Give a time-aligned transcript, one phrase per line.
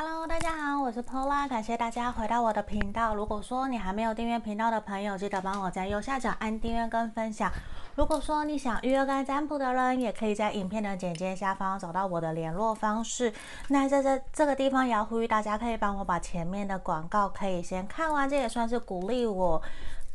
[0.00, 3.16] Hello，大家好，我是 Pola，感谢大家回到我的频道。
[3.16, 7.50] 如果说你还没有订阅频道的朋友，记得帮我在右下角按订阅跟分享。
[7.96, 13.32] 如果说你想预约跟占卜的人，也可以在影片的简介下方找到我的联络方式。
[13.70, 19.60] 那在这这个地方也要呼吁大家，可以帮我把前面的广告可以先看完，这也算是鼓励我。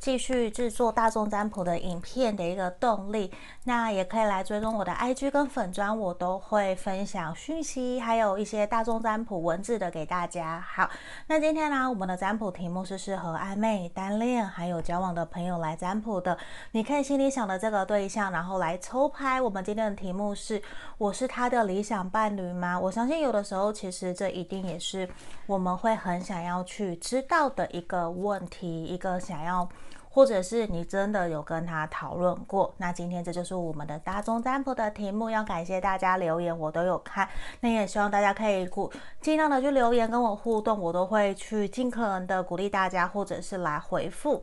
[0.04, 3.32] 继续制作大众占卜的影片的一个动力，
[3.64, 10.60] 那也可以来追踪我的 IG 跟粉砖，我都会分享讯息，还有一些大众占卜文字的给大家。
[10.60, 10.90] 好，
[11.28, 16.38] 那今天呢，我们的占卜题目是适合暧昧、单恋还有交往的朋友来占卜的。
[16.72, 19.40] 你可以心里想的这个对象，然后来抽拍。
[19.40, 20.62] 我们今天的题目是：
[20.98, 22.78] 我是他的理想伴侣吗？
[22.78, 25.08] 我相信有的时候，其实这一定也是
[25.46, 29.66] 我们会很想要去知道的一个问题，一个想要。
[30.14, 35.32] 或者是你真的有跟他讨论过，那今天这就是我们的大众占卜的题目。
[35.32, 37.28] 要感谢大家留言，我都有看。
[37.62, 44.40] 那也希望大家可以鼓尽量的去留言跟我互动，我都会去尽可能的鼓励大家，或者是来回复。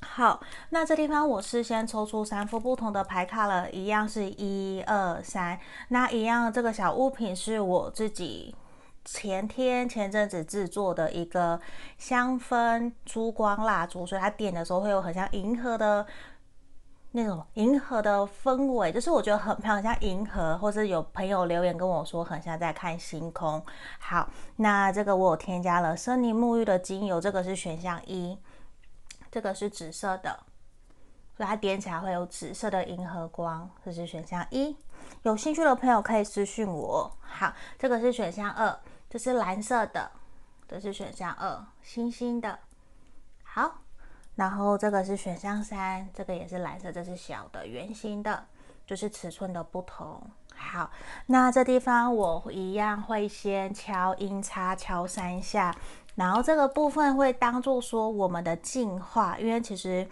[0.00, 0.40] 好，
[0.70, 8.54] 那这地方我是先抽出三副不同的牌卡了，一样是一二三，那一样这个小物品是我自己。
[9.10, 11.58] 前天前阵子制作的一个
[11.96, 16.06] 香氛珠光蜡烛，所以它点的时候会有很像银河的
[17.12, 23.64] 那种银河的氛围，就是我觉得很漂亮，像银河，或是有朋友留言跟我说很像在看星空。
[23.98, 28.38] 好，那这个我有添加了森林沐浴的精油，这个是选项一，
[29.32, 30.38] 这个是紫色的，
[31.34, 34.76] 所以它点起来会有紫色的银河光，这是选项一。
[35.22, 37.10] 有兴趣的朋友可以私信我。
[37.22, 38.78] 好，这个是选项二。
[39.10, 40.10] 这是蓝色的，
[40.68, 42.58] 这是选项二，星星的。
[43.42, 43.78] 好，
[44.36, 48.46] 然后这个是选项三，这个也是蓝色，这是小的圆形的，
[48.86, 50.22] 就是尺寸的不同。
[50.54, 50.90] 好，
[51.26, 55.74] 那这地方我一样会先敲音叉，敲三下，
[56.16, 60.08] 然后这个部分会当做说我们的进化，因为其实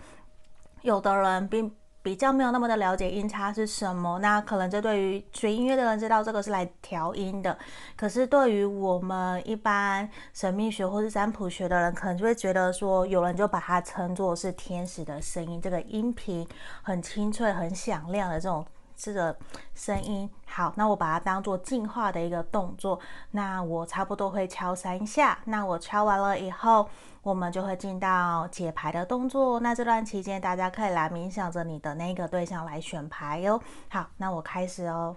[0.82, 1.74] 有的人并。
[2.06, 7.58] 比较没有那么的了解音差是什么，那可能这对于学音乐的人知道这个是来调音的，
[7.96, 16.46] 可是对于我们一般神秘学或是占卜学的人，可能就会觉得说，有人就把它称作是天使的声音，这个音频
[16.84, 18.64] 很清脆、很响亮的这种。
[18.96, 19.36] 这个
[19.74, 22.98] 声音好，那我把它当做净化的一个动作。
[23.32, 25.38] 那我差不多会敲三下。
[25.44, 26.88] 那我敲完了以后，
[27.22, 29.60] 我们就会进到解牌的动作。
[29.60, 33.60] 那这段期间，大家可以来冥想着你的那个对象来选牌哟。
[33.88, 35.16] 好，那我开始哦。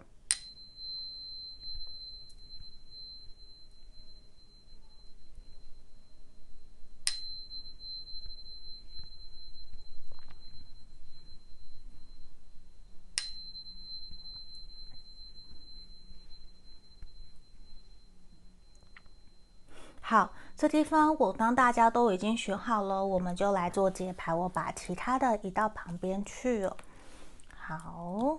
[20.02, 24.34] 好，这地方我当大家都已经选好了，我们就来做解牌。
[24.34, 26.76] 我把其他的移到旁边去哦。
[27.58, 28.38] 好，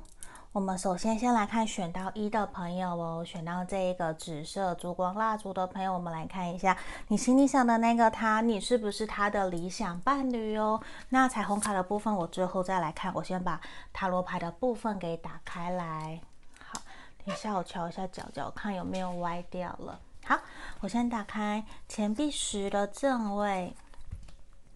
[0.53, 6.76] 我们首先先来看选到一的朋友哦，选到这一个紫色烛光蜡烛的朋友，我们来看一下
[7.09, 10.78] 你心里想的那个他，你是不是他的理想伴侣哦？
[11.09, 13.59] 那彩虹卡的部分我最后再来看，我先把
[13.94, 16.20] 塔罗牌的部分给打开来。
[16.62, 16.82] 好，
[17.25, 19.98] 等一下我瞧一下角角，看有没有歪掉了。
[20.30, 20.41] 好，
[20.78, 23.74] 我先打开钱币十的正位。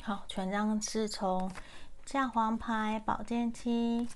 [0.03, 1.49] 好，权杖是从
[2.05, 4.09] 教皇牌、宝剑七。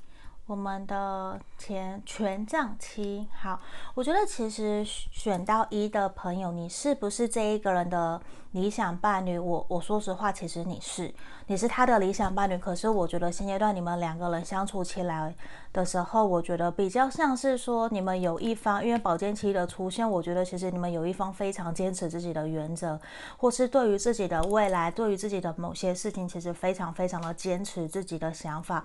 [0.49, 3.61] 我们的前权杖七，好，
[3.93, 8.19] 我觉得其实选到一的朋友，你是不是这一个人的
[8.53, 9.39] 理想伴侣？
[9.39, 11.13] 我我说实话，其实你是，
[11.49, 12.57] 你是他的理想伴侣。
[12.57, 15.35] 可是我觉得现阶段你们两个人相处起来
[15.71, 22.99] 的时候，我觉得比较像是说你们有一方，因为宝剑七的出现，我觉得其实你们有一方非常坚持自己的原则，
[23.37, 28.83] 或是对于自己的未来，对于自己的某些事情，其实非常非常的坚持自己的想法。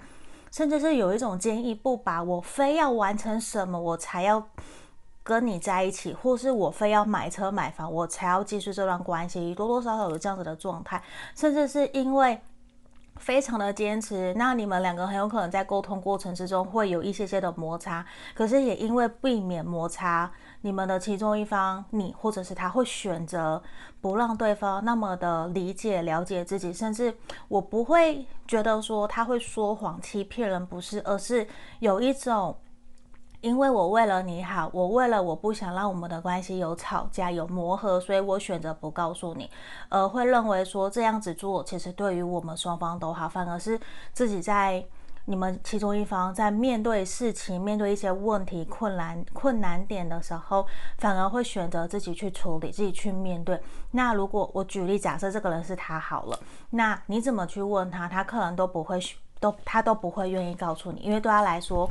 [0.53, 4.47] 甚至是有一种坚毅不拔，我非要完成什么，我才要
[5.24, 11.02] 跟你在一起，或是我非要买车买房，我才要继续这段关系，多多少少有这样子的状态。
[11.35, 12.40] 甚至是因为
[13.16, 18.05] 非常的坚持，那你们两个很有可能在沟通过程之中会有一些些的摩擦，
[18.35, 20.32] 可是也因为避免摩擦。
[20.66, 23.62] 你们的其中一方，你或者是他会选择
[24.00, 27.14] 不让对方那么的理解、了解自己，甚至
[27.50, 31.46] 我不会觉得说他会说谎、欺骗人，不是，而是
[31.80, 32.56] 有一种，
[33.42, 39.50] 因为我为了你好，我为了我不想让我们的关系有吵架、有磨合，所以我选择不告诉你，
[39.90, 43.78] 而会认为说这样子做其实对于我们双方都好，反而是
[44.14, 44.86] 自己在。
[45.25, 50.66] 你们其中一方在面对事情、面对一些问题、困难、困难点的时候，
[50.97, 53.59] 反而会选择自己去处理、自己去面对。
[53.91, 56.40] 那如果我举例，假设这个人是他好了，
[56.72, 58.99] 那你怎么去问他，他可能都不会，
[59.40, 61.90] 都他都不会愿意告诉你，因为对他来说。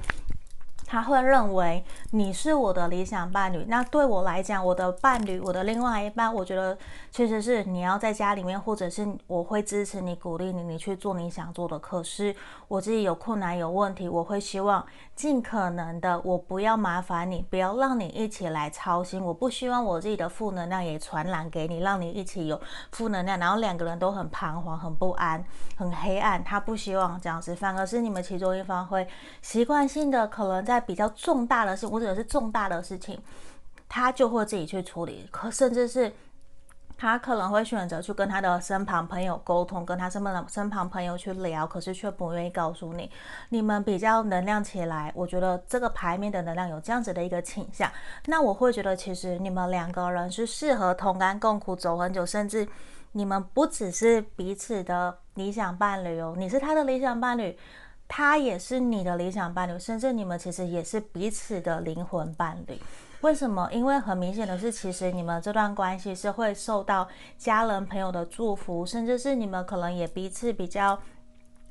[0.87, 6.76] 他会认为你是我的理想伴侣，那对我来讲，我的伴侣，我的另外一半，我觉得
[7.11, 11.79] 确实是你要在家里面，或者是我会支持你、鼓励你，你去做你想做的。
[11.79, 12.34] 可是
[12.69, 14.84] 我自己有困难、有问题，我会希望
[15.14, 19.23] 尽可能的，我不要麻烦你，不要让你一起来操心。
[19.23, 22.61] 我不希望我自己的负能量也传染给你，让你一起有
[22.91, 25.43] 负能量，然后两个人都很彷徨、很不安、
[25.76, 26.43] 很黑暗。
[26.44, 29.06] 他不希望这样子，反而是你们其中一方会
[29.41, 30.82] 习惯性的可能在。
[30.85, 33.17] 比较重大的事，或者是重大的事情，
[33.88, 35.29] 他就会自己去处理。
[35.31, 36.12] 可甚至是
[37.02, 43.10] 他可能会选择去跟他的身旁朋友沟通，跟他身边的身旁朋友去聊，可是却不愿意告诉你。
[43.49, 47.90] 你们比较能量起来，我觉得这个牌面的能量有这样子的一个倾向。
[48.26, 52.69] 那我会觉得，其实你们两个人是适合同甘共苦走很久，甚至
[53.10, 57.58] 你们不只是彼此的理想伴侣哦，你是他的理想伴侣。
[58.14, 62.78] 他也是你的理想伴侣，甚至你们其实也是彼此的灵魂伴侣。
[63.23, 63.69] 为什么？
[63.73, 67.09] 因为很明显的是，其实你们这段关系是会受到
[67.39, 70.99] 家人朋友的祝福，甚至是你们可能也彼此比较。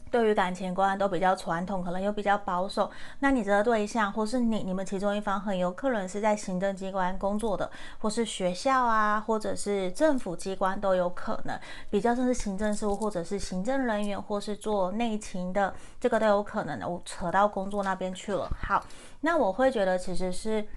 [0.10, 2.92] 对于感情观都比较传统，可能又比较保守。
[3.20, 11.58] 那你这个对象，或是你你们其中一方，很有可能是在行政机关工作的，或是学校啊，或者是政府机关都有可能。
[11.90, 16.86] 比较像是行政事务，或者是行政人员，或是做内勤的，这个都有可能的。
[16.86, 18.50] 我扯到工作那边去了。
[18.68, 18.84] 好，
[19.22, 20.68] 那我会觉得其实是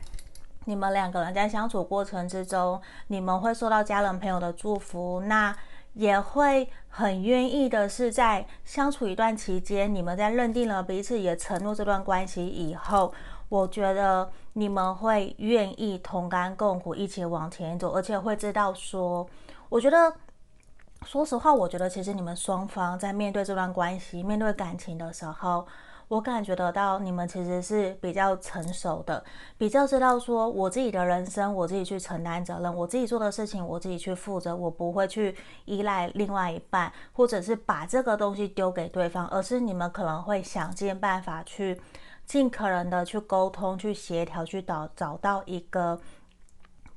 [0.67, 5.21] 你们两个人在相处过程之中，你们会受到家人朋友的祝福。
[5.21, 5.55] 那
[5.93, 13.13] 也会很愿意的是，在相处一段期间，你们在认定了彼此，也承诺这段关系以后，
[13.49, 19.25] 我觉得你们会愿意同甘共苦，一起往前走，而且会知道说，
[19.69, 20.13] 我觉得，
[21.05, 25.67] 说实话，我觉得其实你们双方在面对这段关系、面对感情的时候。
[26.09, 29.25] 我感觉得到你们其实是比较成熟的，
[29.57, 35.35] 比较知道说我自己的人生我自己去承担责任，我自己做的事情我自己去负责，我不会去
[35.65, 41.81] 依赖另外一半，或者是把这个东西丢给对方，而是你们可能会想尽办法去
[42.27, 46.01] 尽可能的去沟通、去协调、去找找到一个。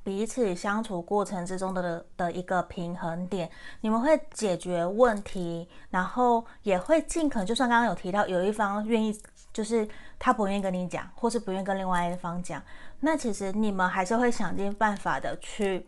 [0.08, 3.50] 彼此相处过程之中的的一个平衡点，
[3.82, 9.14] 你们会解决问题，然后也会尽可能，就算刚刚有提到有一方愿意，
[9.52, 9.86] 就是
[10.18, 12.62] 他不愿意跟你讲，或是不愿意跟另外一方讲，
[13.00, 15.86] 那其实你们还是会想尽办法的去。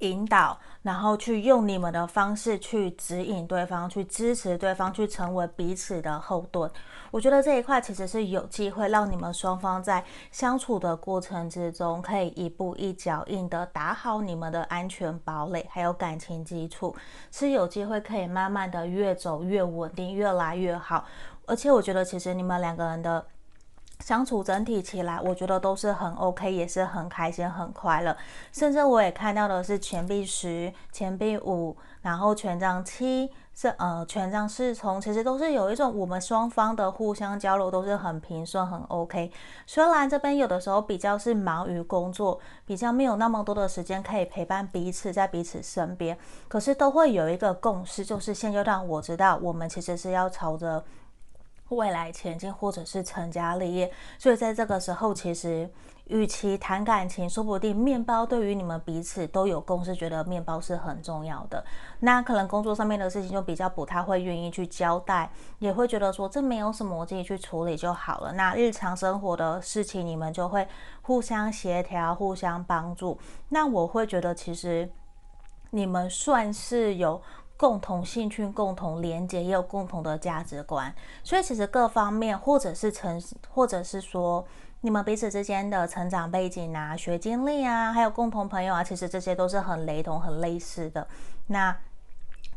[0.00, 6.70] 引导，然后去用你们的方式去指引对方，去支持对方，去成为彼此的后盾。
[7.10, 16.94] 我觉得这一块其实是有机会让你们双方在相处的过程之中，可以一步一脚印的打好你们的安全堡垒，还有感情基础，
[17.30, 21.04] 是有机会可以慢慢的越走越稳定，越来越好。
[21.46, 23.24] 而且我觉得，其实你们两个人的。
[24.04, 28.16] 相处整体起来，我觉得都是很 OK，也是很开心、很快乐。
[28.50, 39.30] 甚至我也看到的是钱币十、钱币五，然后权杖七，是呃权杖侍从，其实都是有一种我们双方的互相交流都是很平顺、很 OK。
[39.66, 46.18] 虽然这边有的时候比较是忙于工作，比较没有那么多的时间可以陪伴彼此在彼此身边，
[46.48, 50.84] 可是都会有一个共识，就是现阶段我知道我们其实是要朝着。
[51.68, 55.70] 未来前进，或者是成家立业，所以在这个时候，其实
[56.04, 61.64] 与其谈感情，说不定面包对于你们彼此都有共识，觉得面包是很重要的。
[62.00, 68.32] 那可能工作上面的事情就比较不太会愿意去交代，也会觉得说这没有什么，我自己去处理就好了。
[68.32, 70.68] 那日常生活的事情，你们就会
[71.00, 73.18] 互相协调、互相帮助。
[73.48, 74.90] 那我会觉得，其实
[75.70, 77.22] 你们算是有。
[77.62, 80.92] 共同兴趣、共同连接，也有共同的价值观，
[81.22, 84.44] 所以其实各方面，或者是成，或者是说
[84.80, 91.06] 你们彼此之间的成长背景啊、学经历啊，还有共同朋友啊，其实这些都是很雷同、很类似的。
[91.46, 91.76] 那。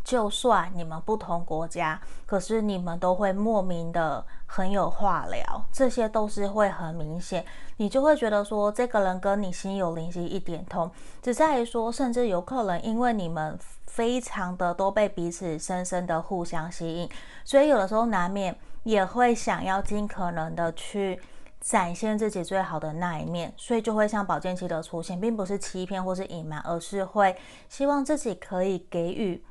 [0.05, 7.43] 就算你们不同国家，可是你们都会莫名的很有话聊，这些都是会很明显，
[7.77, 10.89] 你就会觉得说这个人跟你心有灵犀一点通，
[11.23, 13.57] 只在于说，甚至有可能因为你们
[13.87, 17.09] 非常的都被彼此深深的互相吸引，
[17.43, 21.19] 所以有的时候难免也会想要尽可能的去
[21.59, 27.35] 展现自己最好的那一面，所以就会像宝剑七的出现，并不是欺骗或是隐瞒，而是会
[27.67, 29.43] 希望自己可以给予。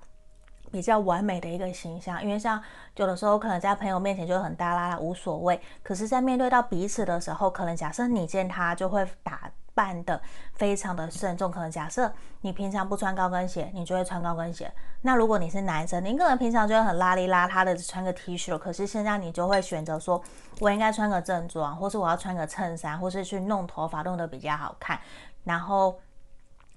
[0.75, 2.61] 比较完美的一个形象，因为像
[2.97, 10.21] 有的时候可能在朋友面前就很大剌剌无所谓，可是，在面对到彼此的时候，可能假设你见他就会打扮得
[10.55, 14.69] 非常的慎重，可能假设你平常不穿高跟鞋，你就会穿高跟鞋。
[15.03, 20.21] 那如果你是男生，你可能平常就会很邋里邋遢的穿个 T 恤，可是现在你就会选择说，
[20.59, 24.99] 我应该穿个正装，或是我要穿个衬衫，或是去弄头发弄得比较好看，
[25.45, 25.97] 然后。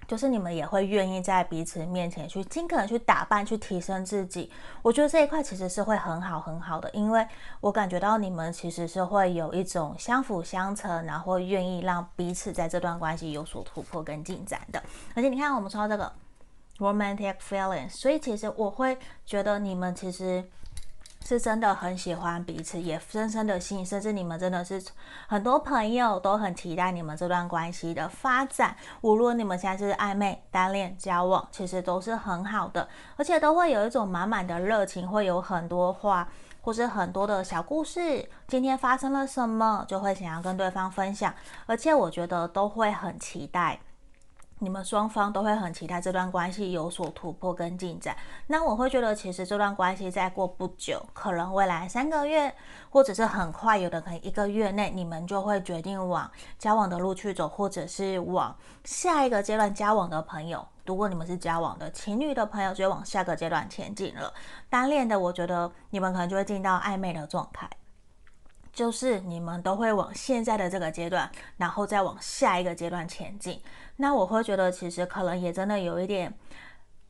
[0.08, 4.50] 就是你们也会愿意在彼此面前去尽可能去打扮，去提升自己。
[4.82, 7.28] 我觉得这一块其实是会很好很好的，因为
[7.60, 14.82] 我感觉到你们其实是会有一种相辅相成，然后愿意让彼此在这段关系有所突破跟进展的。
[15.14, 16.12] 而且你看，我们抽到这个
[16.78, 20.44] romantic feelings，所以其实我会觉得你们其实。
[21.28, 24.82] 是真的很喜欢彼此，也深深的信，甚至你们真的是
[25.28, 28.74] 很多朋友都很期待你们这段关系的发展。
[29.02, 36.26] 无论你们现在是暧昧、单恋、交往，其实都是很好的，而且都会有一种满满的热情，会有很多话，
[36.62, 38.26] 或是很多的小故事。
[38.48, 41.34] 今天发生了什么，就会想要跟对方分享，
[41.66, 43.78] 而且我觉得都会很期待。
[44.60, 48.16] 你们双方都会很期待这段关系有所突破跟进展。
[48.48, 52.54] 那我会觉得，其实这段关系再过不久，可能未来三个月，
[52.90, 60.68] 或者是很快，有的可能一个月内，你们就会决定往交往的路去走，或者是往下一个阶段交往的朋友。
[60.86, 64.34] 如果你们是交往的情侣的朋友，就会往下个阶段前进了。
[64.70, 67.70] 单恋的，我觉得你们可能就会进到暧昧的状态。
[68.72, 73.60] 就是你们都会往现在的这个阶段，然后再往下一个阶段前进。
[73.98, 76.34] 那我会觉得，其实可能也真的有一点，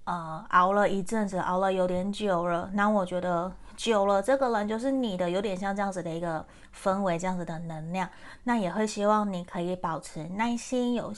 [0.05, 2.69] 呃，熬了一阵子，熬了有点久了。
[2.73, 8.09] 那我觉得久了，这个人就是你的，有点像这样子的一个氛围，这样子的能量。
[8.43, 11.13] 那也会希望你可以保持耐心，有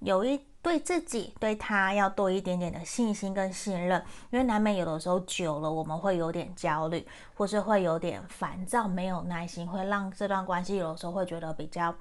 [0.00, 0.40] 有一。
[0.62, 4.00] 对自己、对他要多一点点的信心跟信任，
[4.30, 11.92] 因为难免有的时候久了，我们会有点焦虑，或是会有点烦躁，没有耐心，会让这段关系有的时候会觉得比较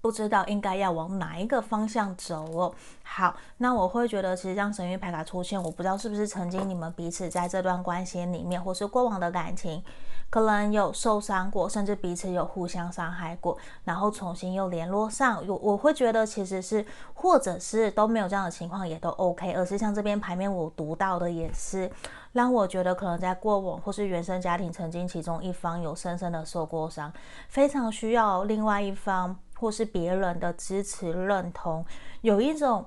[0.00, 2.74] 不知道应该要往哪一个方向走哦。
[3.02, 9.82] 好，那我会觉得，其实让神谕牌卡出现，我不知道是不是曾经你们彼此在这段关系里面，或是过往的感情。
[10.30, 15.42] 可能有受伤过，甚至彼此有互相伤害过，然后重新又联络上。
[15.48, 19.54] 我我会觉得其实是，或者是都没有这样的情况也都 OK。
[19.54, 21.90] 而是像这边牌面我读到的也是，
[22.32, 27.10] 让我觉得可能在过往或是原生家庭曾经其中一方有深深的受过伤，
[27.48, 31.84] 非常需要另外一方或是别人的支持认同。
[32.22, 32.86] 有一种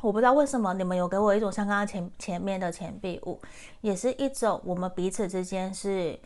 [0.00, 3.40] 我不知道为什么你们有给我一种像刚刚前前面的钱币五，
[3.80, 6.18] 也是一种我们彼此之间是。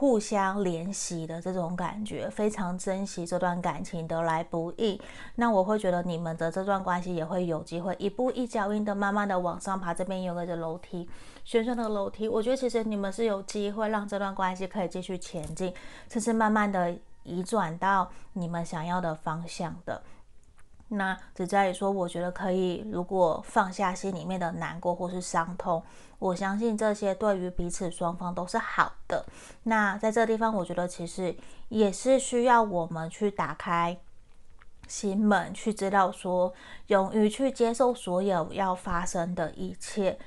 [0.00, 5.02] 互相怜惜的这种感觉，非常珍惜这段感情，得来不易。
[5.34, 9.92] 那我会觉得你们的这段关系也会有机会一步一脚印的慢慢的往上爬。
[9.92, 11.08] 这边有个这楼梯，
[11.42, 15.74] 旋转的楼梯，我觉得其实你们是有机会让这段关系可以继续前进，
[16.08, 16.96] 甚至慢慢的
[17.28, 20.02] 移转到你们想要的方向的。
[20.90, 25.82] 那只在于说，我觉得可以，如果放下心里面的难过或是伤痛，
[26.18, 29.26] 我相信这些对于彼此双方都是好的。
[29.64, 31.36] 那在这个地方，我觉得其实
[31.68, 33.98] 也是需要我们去打开
[34.86, 36.54] 心门，去知道说，
[36.86, 40.18] 勇于去接受所有要发生的一切。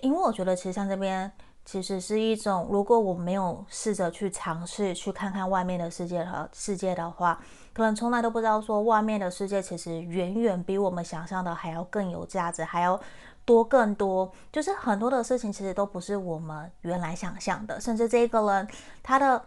[0.00, 1.32] 因为我觉得其实像这边。
[1.64, 7.40] 其实是一种，如果我没有试着去尝试去看看外面的世界和世界的话，
[7.72, 13.00] 可能从来都不知道说外面的世界其实远远比我们想象的还要更有价值，还要
[13.46, 14.30] 多更多。
[14.52, 18.68] 就是很多的事情其实都不是我们原来想象的，甚至这个人
[19.02, 19.42] 他的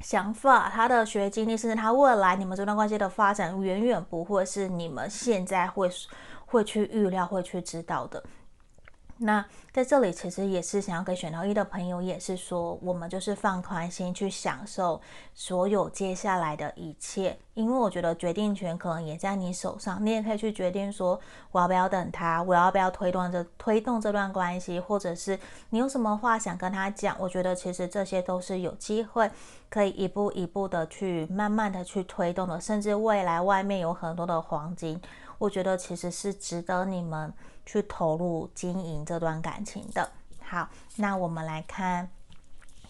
[0.00, 5.90] 想法、他的学经历，甚至他未来你们这段关系的发展，远远不会是你们现在会
[6.46, 8.22] 会去预料、会去知道的。
[9.22, 14.98] 那在这里，其实也是想要给选到一的朋友，也是说，我们就是放宽心去享受
[15.34, 21.20] 所有接下来的一切，因为我觉得决定权可能也在你手上，你也可以去决定说，
[21.52, 29.30] 我要不要等他，我要不要推动这推动这段关系，或者是你有什么话想跟他讲，我觉得其实这些都是有机会
[29.68, 34.98] 可以一步一步的去慢慢的去推动的，甚至未来外面有很多的黄金，
[35.36, 37.30] 我觉得其实是值得你们。
[37.70, 40.10] 去投入经营这段感情的。
[40.42, 42.10] 好，那我们来看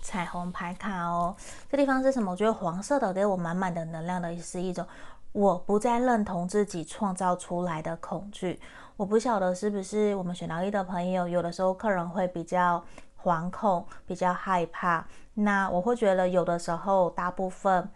[0.00, 1.36] 彩虹牌卡哦。
[1.70, 2.30] 这地方是什么？
[2.30, 4.86] 我觉得黄色的给我满满的能量的，是一种
[5.32, 8.58] 我不再认同自己创造出来的恐惧。
[8.96, 12.82] 我不晓得是不是我们选到一的朋友，有的时候客人会比较
[13.22, 15.06] 惶恐，比较害怕。
[15.34, 17.86] 那我会觉得有的时候，大部分，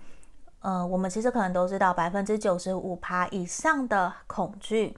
[0.61, 4.95] 呃，我们其实可能都知道，百分之九十五趴以上的恐惧。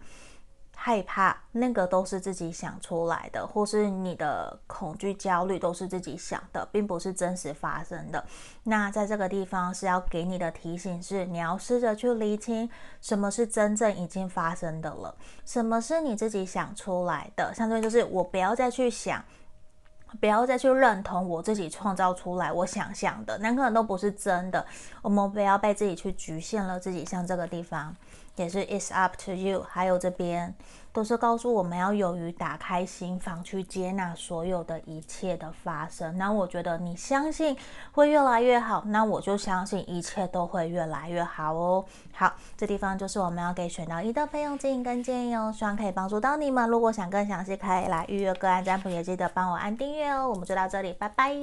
[0.79, 8.23] 害怕，那个都是自己想出来的，或是你的恐惧、焦虑都是自己想的，并不是真实发生的。
[8.65, 12.69] 那在这个地方是要给你的提醒是，你要试着去厘清
[13.01, 17.53] 什么是真正已经发生的了，什么是你自己想出来的。
[17.55, 19.25] 相对就是我不要再去想，
[20.21, 24.65] 不要再去认同我自己创造出来、我想象的，那可能都不是真的。
[25.03, 27.97] 我们不要被自己去局限了自己，像这个地方。
[28.37, 30.55] 也是 It's up to you，还有这边
[30.93, 36.17] 都是告诉我们要勇于打开心房，去接纳所有的一切的发生。
[36.17, 37.57] 那我觉得你相信
[37.93, 41.85] 会越来越好，那我就相信一切都会越来越好哦。
[42.13, 46.69] 好，这地方就是我们要给选到一的费用建议跟建议哦，希望可以帮助到你们。
[46.69, 50.29] 如果想更详细，可以来预约个案占卜，也记得帮我按订阅哦。
[50.29, 51.35] 我们就到这里，拜拜。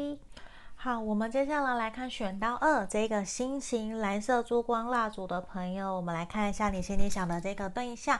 [0.84, 8.20] 好，我们接下来来看选到二这个心形蓝色珠光蜡烛的朋友，我们来看一下你心里想的这个对象，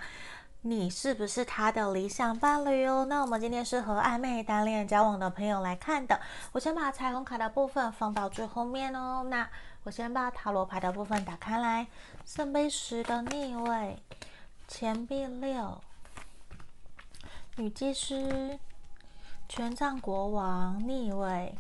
[0.62, 3.05] 你是不是他的理想伴侣哦？
[3.10, 6.17] 那我们今天是和暧昧单恋交往的朋友来看的。
[6.53, 9.27] 我先把彩虹卡的部分放到最后面哦。
[9.29, 9.46] 那
[9.84, 11.86] 我先把塔罗牌的部分打开来，
[12.25, 14.01] 圣杯十的逆位，
[14.70, 15.82] 钱币六，
[17.58, 18.58] 女祭司，
[19.50, 21.53] 权杖国王逆位。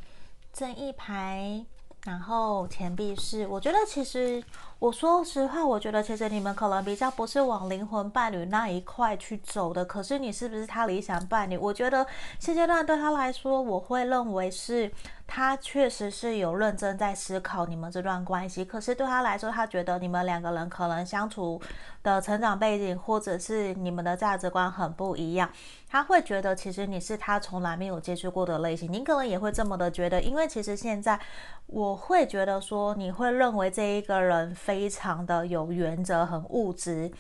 [0.53, 1.65] 正一排，
[2.05, 3.47] 然后钱币是。
[3.47, 4.41] 我觉得其实，
[4.77, 9.83] 我说实话，我觉得其实你们可能比较不是往灵魂伴侣那一块去走的。
[9.83, 11.57] 可是你是不是他理想伴侣？
[11.57, 12.05] 我觉得
[12.39, 14.91] 现阶段对他来说，我会认为是。
[15.35, 21.59] 他确实是有认真在思考你们这段关系，可是对他来说，他觉得你们两个人可能相处
[22.03, 25.49] 的成长背景或者是你们的价值观很不一样。
[25.89, 31.19] 他会觉得其实你是他从来没有接触过的类型，你可能也会这么的觉得，因为其实现在
[31.65, 37.11] 我会觉得说，你会认为这一个人非常的有原则，很物质，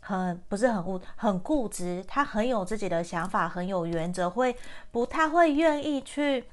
[0.00, 4.56] 很不是很物，很固执，他很有自己的想法，很有原则，会
[4.90, 6.46] 不太会愿意去。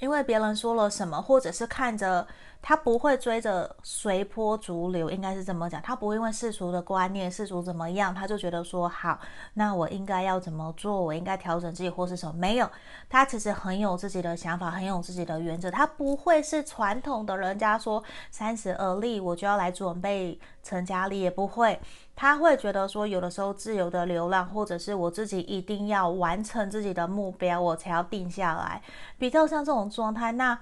[0.00, 2.26] 因为别人说了什么，或者是看着。
[2.62, 5.80] 他不会追着随波逐流，应该是这么讲。
[5.80, 9.18] 他不会因为世俗的观念、世俗怎么样，他就觉得说好，
[9.54, 11.00] 那我应该要怎么做？
[11.00, 12.34] 我应该调整自己或是什么？
[12.34, 12.70] 没有，
[13.08, 15.70] 他其实很有自己的想法，很有自己的原则。
[15.70, 21.80] 他不会是传统的人家说三十而立，我就要来准备成家立业，不会。
[22.14, 28.82] 他会觉得说，有的时候自由的流浪，或者是我自己一定要完成自己的目标，我才要定下来。
[29.18, 30.58] 比较像这种状态，那。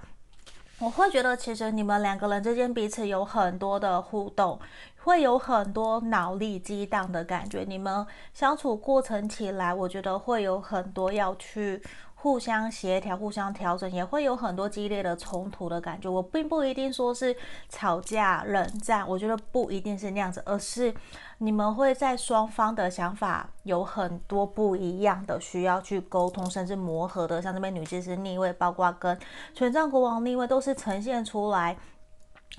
[0.79, 4.57] 我会觉得，其实你们两个人之间彼此有很多的互动，
[5.03, 7.65] 会有很多脑力激荡的感觉。
[7.67, 11.83] 你们相处过程起来，我觉得会有很多要去。
[12.21, 16.09] 互相协调、互相调整，也会有很多激烈的冲突的感觉。
[16.09, 17.33] 我并不一定说是
[17.69, 20.93] 吵架、冷战，我觉得不一定是那样子，而是
[21.37, 27.41] 你们会在双方的想法有很多不一样的，需要去沟通，甚至磨合的。
[27.41, 29.17] 像这边女祭司逆位，包括跟
[29.53, 31.77] 权杖国王逆位，都是呈现出来，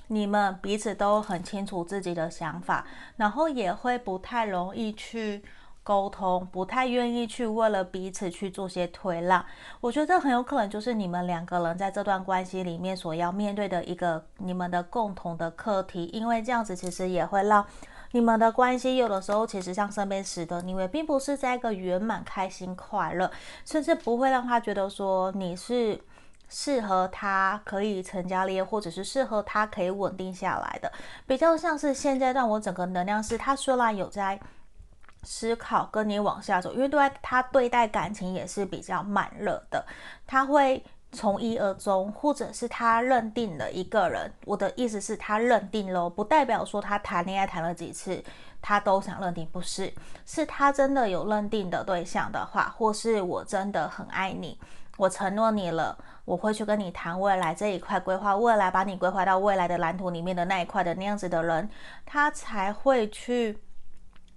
[0.07, 5.43] 你们彼此都很清楚自己的想法，然后也会不太容易去。
[5.83, 9.43] 沟通不太愿意去为了彼此去做些推让，
[9.79, 17.65] 我觉得这很有可能就是你们两个人在这段关系里面所要面对的一个你们的共同的课题，因为这样子其实也会让
[18.11, 23.31] 你们的关系有的时候其实像圣杯十的逆位，并不是在一个圆满、开心、快乐，
[23.65, 25.99] 甚至不会让他觉得说你是
[26.47, 30.91] 适合他可以成家立业，或者是适合他可以稳定下来的，
[31.25, 34.39] 比较像是现阶段我整个能量是他虽然有在。
[35.23, 39.85] 思考跟你往下走，因为对他对待感情也是比较慢热的，
[40.25, 44.31] 他会从一而终，或者是他认定了一个人。
[44.45, 48.23] 我的意思是，他认定了，不代表说他谈恋爱谈了几次，
[48.61, 49.93] 他都想认定，不是，
[50.25, 54.57] 是他真的有认定的对象的话，或是我真的很爱你，
[54.97, 61.69] 我承诺你了，我会去跟你谈未来这一块规划，未来把你规划到未来的蓝图里面的那一块的那样子的人，
[62.05, 63.59] 他才会去。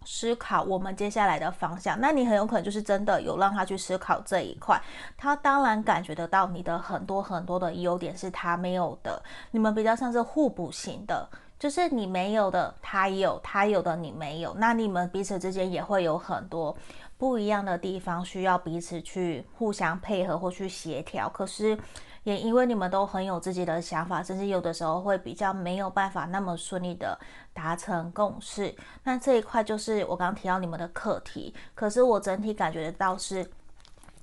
[0.05, 4.81] 思考我们接下来的方向，那你很有可能就是真的有让他去思考这一块，
[5.17, 16.77] 他当然感觉得到你的很多很多的优点是他没有的，你们比较像是互补型的，就是你没有的他有，他有的你没有，那你们彼此之间也会有很多
[17.17, 21.79] 不一样的地方，需要彼此去互相配合或去协调，可是。
[22.25, 27.19] 也因为你们都很有自己的想法，甚至有的时候会比较没有办法那么顺利的
[27.53, 28.75] 达成共识。
[29.05, 31.55] 那这一块就是我刚刚提到你们的课题。
[31.75, 33.49] 可是我整体感觉得到是，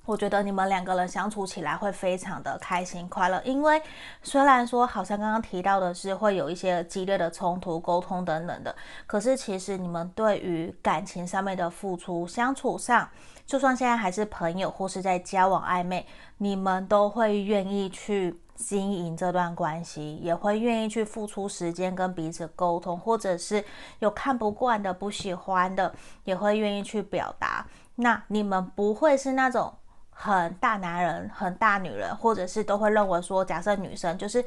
[0.04, 3.80] 我觉得你们两个人相处起来会非常的开心快乐，因为
[4.20, 8.74] 虽然说好像刚刚提到的是会有一些激烈的冲突、沟通等等的，
[9.06, 13.08] 可是其实你们对于感情上面的付出、相处上，
[13.52, 16.06] 就算现在还是朋友或是在交往暧昧，
[16.38, 23.62] 你们都会愿意去经营这段关系，也会愿意去付出时间跟彼此沟通，或者是
[23.98, 27.66] 有看不惯的、不喜欢的，也会愿意去表达。
[27.96, 29.74] 那你们不会是那种。
[30.14, 34.44] 很大男人，很大女人，或者是都会认为说，假设女生就是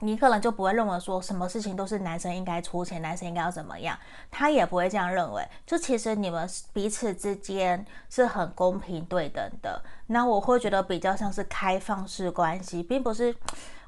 [0.00, 3.98] 你，可能就不会认为说什么事情都是男生应该出钱，男生应该要怎么样，
[4.30, 5.46] 他也不会这样认为。
[5.66, 9.82] 就其实你们彼此之间是很公平对等的。
[10.06, 13.34] 那我会觉得比较像是开放式关系，并不是。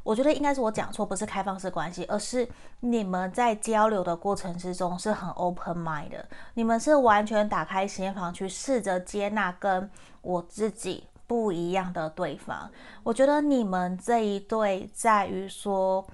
[0.03, 2.49] 我觉得应该是我讲错，不是开放式关系，而是
[2.81, 9.91] 你们在交流的过程之中是很 open mind 的，你们是完全打开心房去试着接纳跟
[10.23, 12.69] 我自己不一样的对方。
[13.05, 16.05] 我觉得你们这一对在于说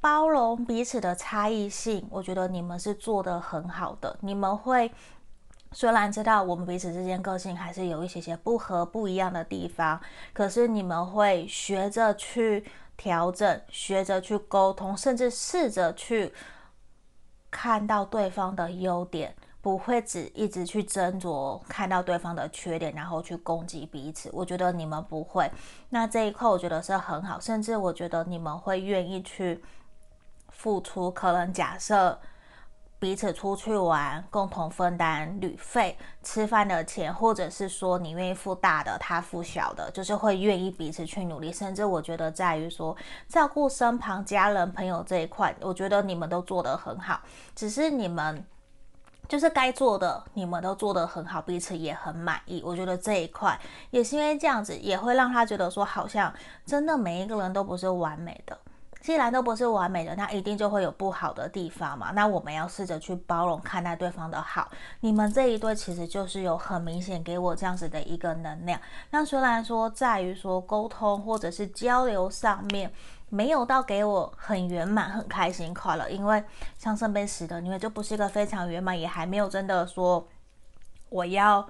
[0.00, 4.18] 包容彼此的差异性，我觉得你们是做得很好的。
[4.22, 4.90] 你们会
[5.70, 10.00] 虽然知道我们彼此之间个性还是有一些些不合不一样的地方，
[10.32, 12.64] 可是你们会学着去。
[12.96, 16.32] 调整，学着去沟通，甚至试着去
[17.50, 19.34] 看到对方的优点，
[19.64, 24.28] 不会只一直去斟酌看到对方的缺点，然后去攻击彼此。
[24.30, 25.50] 我觉得你们不会，
[25.88, 29.64] 那这一块我觉得是很好，甚至我觉得你们会愿意去
[30.50, 31.10] 付出。
[31.10, 32.20] 可能假设。
[33.00, 41.52] 彼此出去玩，共同分担旅费、吃饭的钱，或者是说你愿意付大的，他付小的，就是会愿意彼此去努力。
[41.52, 42.96] 甚至我觉得在于说
[43.28, 47.20] 照顾身旁家人朋友这一块，我觉得你们都做得很好。
[47.54, 48.42] 只是你们
[49.28, 52.62] 就是该做的，你们都做得很好，彼此也很满意。
[52.64, 53.58] 我觉得这一块
[53.90, 56.32] 也是因为这样子，也会让他觉得说，好像
[56.66, 58.58] 真的每一个人都不是完美的。
[59.00, 62.10] 既然都不是完美的，那一定就会有不好的地方嘛。
[62.12, 64.70] 那我们要试着去包容，看待对方的好。
[65.00, 68.80] 你们这一对其实就是有很明显给我这样子的一个能量。
[69.10, 72.90] 那虽然说在于说沟通或者是交流上面
[73.28, 76.42] 没有到给我很圆满、很开心、快乐，因为
[76.78, 80.26] 像圣杯十的你们就不是一个非常圆满，也还没有真的说
[81.08, 81.68] 我要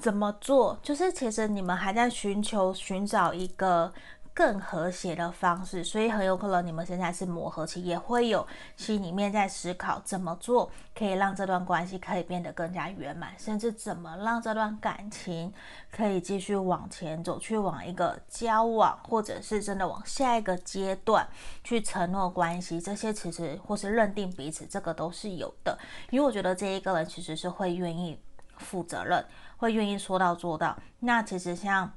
[0.00, 3.92] 怎么做，就是其实你们还在寻求、寻找一个。
[4.34, 8.44] 更和谐的方式，所以很有可能你们现在是磨合期，也会有
[8.76, 15.54] 心里面在思考怎么做可以让这段关系可以变得更加圆满，甚至怎么让这段感情
[15.92, 21.24] 可以继续往前走，去往一个交往，或者是真的往下一个阶段
[21.62, 22.80] 去承诺关系。
[22.80, 25.78] 这些其实或是认定彼此，这个都是有的。
[26.10, 28.20] 因为我觉得这一个人其实是会愿意
[28.56, 29.24] 负责任，
[29.58, 30.76] 会愿意说到做到。
[30.98, 31.92] 那其实像。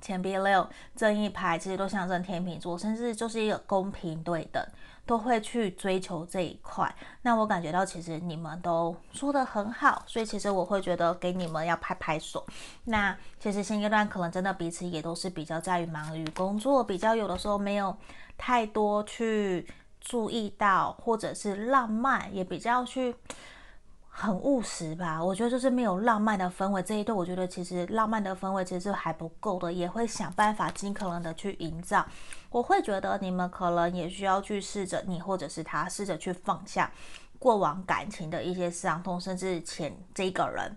[0.00, 4.64] 钱币六正义牌其实都象征天秤座，甚至就是一个公平对等，
[5.04, 6.94] 都会去追求这一块。
[7.22, 12.46] 那我感觉到其实你们都说得很好，所以其实我会觉得给你们要拍拍手。
[12.84, 17.96] 那其实现阶段可能真的彼此也都是比较在于忙于工作，比较有的时候没有
[18.38, 19.66] 太多去
[20.00, 23.14] 注意到，或者是浪漫也比较去。
[24.12, 26.82] 很务实吧，我觉得就是没有浪漫的氛围。
[26.82, 32.04] 这一对，我觉得其实浪漫的氛围其实是还不够的，也会想办法尽可能的去营造。
[32.50, 36.90] 我会觉得你们可能也需要去试着，你或者是他试着去放下
[37.38, 40.76] 过往感情的一些伤痛，甚至前这个人。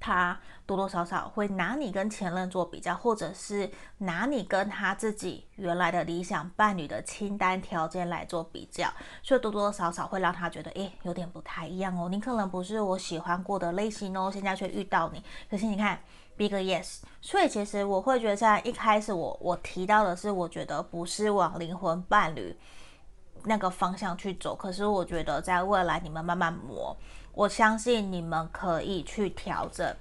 [0.00, 8.88] 他多多少少会拿你跟前任做比较，或者是拿你跟他自己原来的理想伴侣的清单条件来做比较，
[9.22, 12.08] 所以多多少少会让他觉得，诶，有点不太一样哦。
[12.08, 15.22] 你可能不是我喜欢过的类型哦，现在却遇到你。
[15.50, 15.98] 可是你看
[16.36, 17.00] ，big yes。
[17.20, 22.56] 所以其实我会觉得，在一开始我我提到的是，我觉得不是往灵魂伴侣
[23.44, 24.56] 那个方向去走。
[24.56, 26.96] 可是我觉得在未来，你们慢慢磨。
[27.32, 29.94] 我相信你们可以去调整、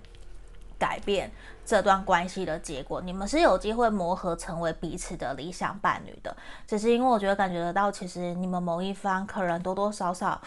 [0.84, 1.32] 改变
[1.65, 3.02] 这段关系的结果。
[3.02, 6.36] 你们是有机会磨合成为彼此的理想伴侣的，
[6.67, 10.41] 只是因为我觉得感觉得到，其实你们某一方可能多多少少。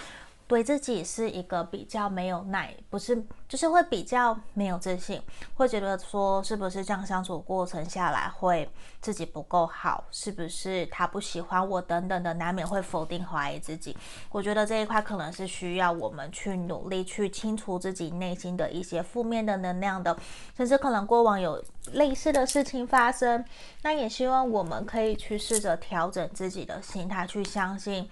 [0.48, 5.20] 对自己是一个比较没有耐，不是，就是会比较没有自信，
[5.54, 13.96] 会觉得说是不是这样相处过程下来会自己不够好，是不是他不喜欢我等等的，难免会否定怀疑自己。
[14.30, 20.16] 我觉得这一块可能是需要我们去努力去清除自己内心的一些负面的能量的，
[20.56, 21.60] 甚至可能过往有
[21.92, 23.44] 类似的事情发生，
[23.82, 28.08] 那也希望我们可以去试着调整自己的心态，去相信。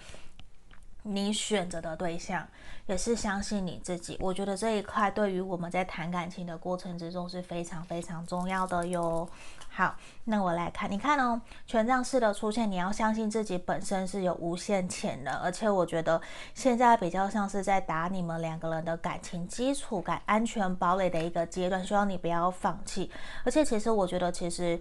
[1.06, 2.48] 你选择的对象，
[2.86, 4.16] 也是相信你自己。
[4.20, 9.28] 我觉得这一块对于我们在谈感情的过程之中是非常非常重要的哟。
[9.68, 16.18] 好，那我来看，你看哦，权杖四的出现，你要相信自己本身是有无限潜能，而且我觉得
[16.54, 23.10] 现在比较像是在打你们两个人的感情基础感、安全堡垒的一个阶段，希望你不要放弃。
[23.44, 24.80] 而且其实我觉得，其实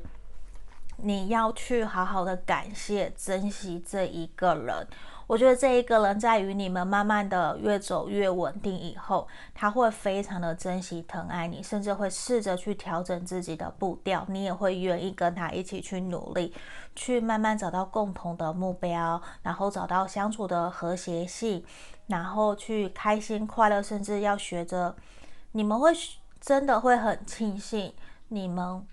[0.98, 4.88] 你要去好好的感谢、珍惜这一个人。
[5.26, 16.54] 我觉得这一个人在于你们慢慢的越走越稳定以后，他会非常的珍惜疼爱你，甚至会试着去调整自己的步调，你也会愿意跟他一起去努力，
[16.96, 21.64] 去慢慢找到共同的目标，然后找到相处的和谐性，
[22.08, 24.96] 然后去开心快乐，甚至要学着，
[25.54, 25.92] 你们会
[26.42, 27.94] 真的会很庆幸
[28.28, 28.86] 你们。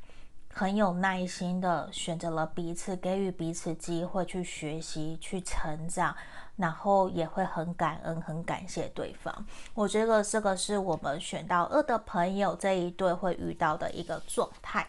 [0.52, 6.14] 很有耐心的选择了彼此，给予彼此机会去学习、去成长，
[6.56, 9.46] 然后也会很感恩、很感谢对方。
[9.74, 14.86] 我觉得这个是我们选到二的朋友这一对会遇到的一个状态。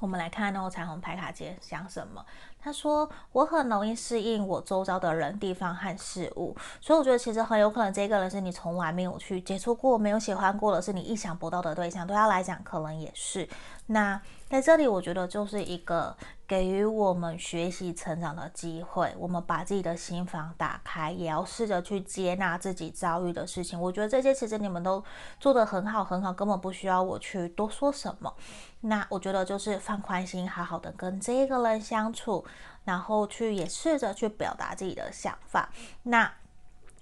[0.00, 2.24] 我们来看哦，彩虹牌卡姐讲什么？
[2.60, 12.06] 他说：“我很容易适应我周遭的人、地方和事物，所以我觉得其实很有可能这个人是你从来没有去接触过、没有喜欢过的，是你意想不到的对象。
[12.06, 13.48] 对他来讲，可能也是。
[13.86, 16.16] 那在这里，我觉得就是一个。”
[16.48, 23.78] 给予我们学习成长的机会，我们把自己的心房打开，也要试着去接纳自己遭遇的事情。
[23.78, 25.04] 我觉得这些其实你们都
[25.38, 28.32] 做得很好，很好，根本不需要我去多说什么。
[28.80, 32.42] 那我觉得就是放宽心，好好的跟这个人相处，
[32.84, 35.68] 然后去也试着去表达自己的想法。
[36.04, 36.32] 那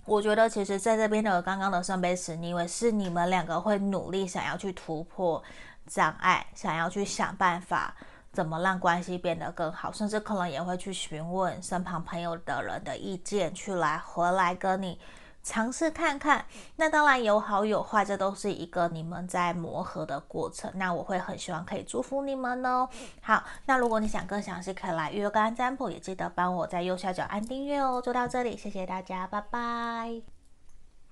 [0.07, 5.41] 我觉得其实在这边的刚刚的圣杯十逆位是你们两个会努力想要去突破
[5.87, 7.95] 障碍，想要去想办法。
[8.33, 15.01] 怎么让关系变得更好，甚至可能也会去询问身旁朋友的人的意见，去来回来跟你
[15.43, 16.45] 尝试看看。
[16.77, 20.71] 那当然有好有坏，这都是一个你们在磨合的过程。
[20.75, 22.87] 那我会很希望可以祝福你们哦。
[23.23, 28.03] 好，那如果你想更详细，可以来预约个案占卜，也记得帮我在右下角按订阅哦。
[28.05, 30.36] 就到这里，谢谢大家，拜拜。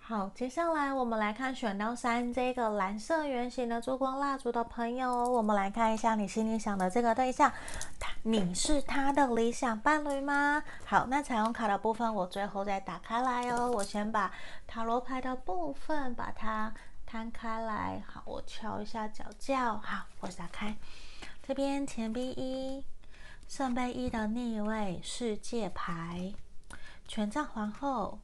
[0.06, 7.50] 好，接下来我们来看选到三这个蓝色圆形的烛光蜡烛的朋友，我们来看一下你心里想的这个对象，
[7.98, 10.62] 他，你是他的理想伴侣吗？
[10.84, 13.70] 好，那彩虹卡的部分我最后再打开来哦。
[13.70, 14.30] 我先把
[14.66, 16.70] 塔罗牌的部分把它
[17.06, 18.02] 摊开来。
[18.06, 19.80] 好，我敲一下脚脚。
[19.82, 20.76] 好，我打开
[21.42, 22.84] 这边钱币一，
[23.48, 26.34] 圣杯一的逆位，世界牌，
[27.08, 28.18] 权杖皇后。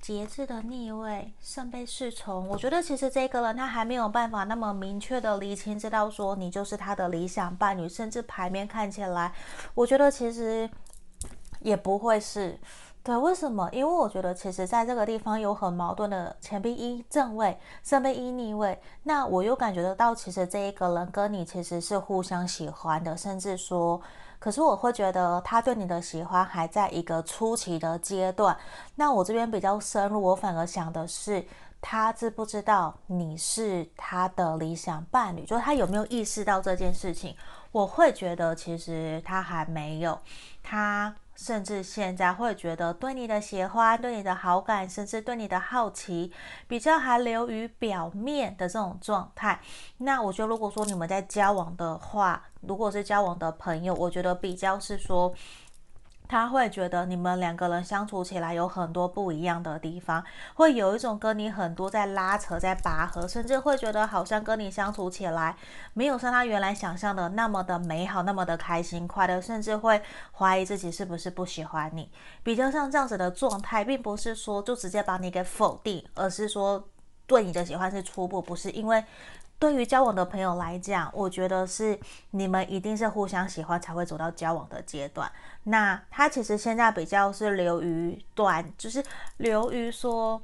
[0.00, 2.48] 节制的逆位，圣杯侍从。
[2.48, 9.32] 我觉得其实这个人他还没有办法那么明确的厘清，知道说你就是他的理想伴侣，甚至牌面看起来，
[9.74, 10.68] 我觉得其实
[11.60, 12.58] 也不会是。
[13.02, 13.68] 对，为什么？
[13.72, 18.78] 因为我觉得其实在这个地方有很矛盾的钱币一正位，圣杯一逆位。
[19.02, 24.00] 那我又感觉得到，其实这一个人跟你其实是互相喜欢的，甚至说。
[24.40, 28.56] 可是我会觉得他对你的喜欢还在一个初期的阶段。
[28.96, 31.46] 那我这边比较深入，我反而想的是，
[31.80, 35.44] 他知不知道你是他的理想伴侣？
[35.44, 37.36] 就是他有没有意识到这件事情？
[37.70, 40.18] 我会觉得其实他还没有，
[40.62, 41.14] 他。
[41.42, 46.30] 甚至现在会觉得对你的喜欢、对你的好感，甚至对你的好奇，
[46.68, 49.58] 比较还流于表面的这种状态。
[49.96, 55.34] 那我觉得，如果说你们在交往的话，如果是交往的朋友，我觉得比较是说。
[56.30, 60.22] 他会觉得你们两个人相处起来有很多不一样的地方，
[60.54, 65.56] 会有一种跟你很多在拉扯、在拔河，甚至会觉得好像跟你相处起来
[65.92, 70.00] 没有像他原来想象的那么的美好、那么的开心快乐，甚至会
[70.38, 72.08] 怀疑自己是不是不喜欢你。
[72.44, 76.88] 比较像这样子的状态，并不是说就直接把你给否定，而是说
[77.26, 79.04] 对你的喜欢是初步，不是因为。
[79.60, 81.96] 对于交往的朋友来讲，我觉得是
[82.30, 85.30] 你们一定是互相喜欢才会走到交往的阶段。
[85.64, 89.04] 那他其实现在比较是流于短，就是
[89.36, 90.42] 流于说。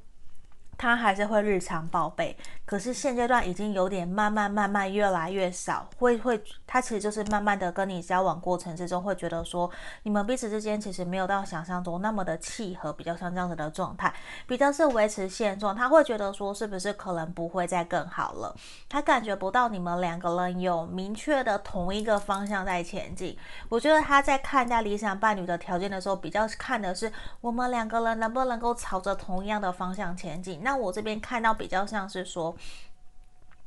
[0.78, 9.70] 他还是会日常报备，可是现阶段已经有点慢慢慢慢越来越少，会会他其实就是慢慢的跟你交往过程之中，会觉得说
[10.02, 14.12] 你们彼此之间其实没有到想象中那么的契合，比较像这样子的状态，
[14.46, 15.74] 比较是维持现状。
[15.74, 18.54] 他会觉得说是不是可能不会再更好了？
[18.88, 23.36] 他感觉不到你们两个人有明确的同一个方向在前进。
[23.68, 27.10] 我觉得他在看待理想伴侣的条件的时候，比较看的是
[27.40, 30.62] 我们两个人能不能够朝着同样的方向前进。
[30.66, 32.56] 那我这边看到比较像是说，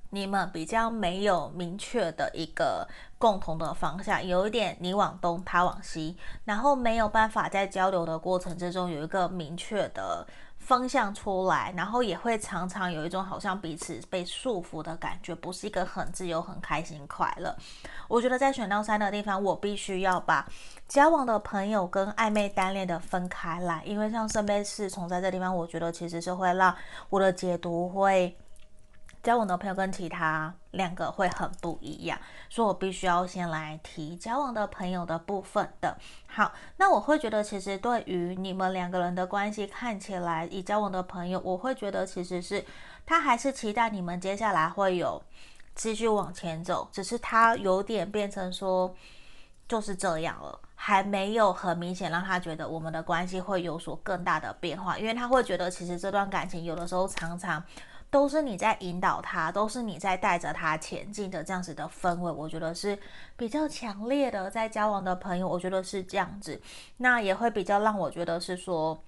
[0.09, 2.85] 你们比较没有明确的一个
[3.17, 17.55] 共同的方向，有一点你往东，他往西，然后没有办法在交流的过程之中有一个明确的方向出来，然后也会常常有一种好像彼此被束缚的感觉，不是一个很自由、很开心、快乐。
[18.09, 20.45] 我觉得在选到三的地方，我必须要把
[20.89, 26.75] 交往的朋友跟暧昧单恋的分开来，因为像圣杯四从在这地方，我觉得其实是会让
[27.09, 28.35] 我的解读会。
[29.21, 32.17] 交往的朋友跟其他两个会很不一样，
[32.49, 35.93] 所以我必须要先来提交往的朋友的部分的。
[36.25, 42.63] 好，那我会觉得，其实对于你们两个人的关系，看起来以交往的朋友，我会觉得其实是
[43.05, 45.21] 他还是期待你们接下来会有
[45.75, 48.95] 继续往前走，只是他有点变成说
[49.67, 57.61] 就是这样了，还没有很明显让他觉得我们的关系会有所更大的变化，因为他会觉得其实这段感情有的时候常常。
[58.11, 62.97] 都是你在引导他，都是你在带着他前进的这样子的氛围，我觉得是
[63.37, 64.49] 比较强烈的。
[64.49, 66.59] 在交往的朋友，我觉得是这样子，
[66.97, 68.99] 那也会比较让我觉得是说，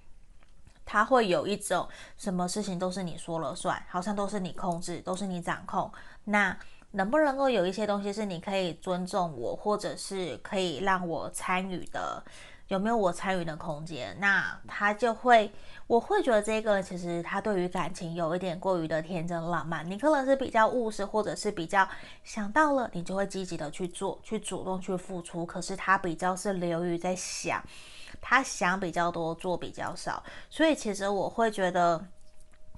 [0.84, 5.90] 他会有一种什么事情都是你说了算，好像都是你控制，都是你掌控。
[6.22, 6.56] 那
[6.92, 12.22] 能不能够有一些东西是你可以尊重我，或者是可以让我参与的？
[12.68, 14.16] 有没有我参与的空间？
[14.18, 15.52] 那他就会，
[15.86, 19.86] 我会觉得这个其实他对于感情有一点过于的天真浪漫。
[19.90, 21.86] 你可能是比较务实，或者是比较
[22.24, 25.44] 想到了，你就会积极的去做，去主动去付出。
[25.44, 27.62] 可是他比较是流于在想，
[28.22, 30.22] 他想比较多，做比较少。
[30.48, 32.02] 所以其实我会觉得，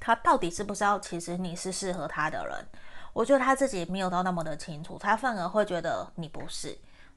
[0.00, 2.66] 他到底是不是要，其实你是适合他的人？
[3.14, 6.76] 我觉得他自己没有到那么的清楚，他反而会觉得你不是。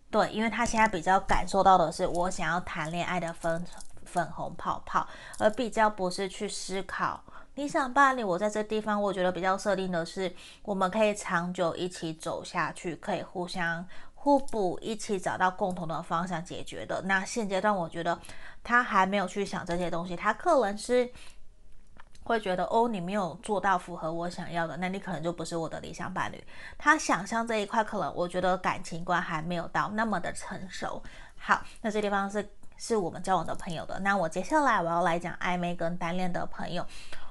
[0.09, 3.65] 对，因为他现在比较感受到的是我想要谈恋爱的粉
[4.05, 5.05] 粉红泡泡，
[5.39, 7.21] 而比较不是去思考
[7.55, 8.23] 你想伴侣。
[8.23, 17.01] 我在这地方，我觉得比较设定的是我们可以长久一起走下去，可以互相互补，一起找到共同的方向解决的。
[17.01, 18.17] 那现阶段，我觉得
[18.63, 21.11] 他还没有去想这些东西，他可能是。
[22.27, 26.43] 会觉得哦，你没有做到符合我想要的，那你可能就不是我的理想伴侣。
[26.77, 31.01] 他想象这一块，可能我觉得感情观还没有到那么的成熟。
[31.37, 33.97] 好，那这地方是是我们交往的朋友的。
[34.01, 36.85] 那我接下来我要来讲暧昧跟单恋的朋友。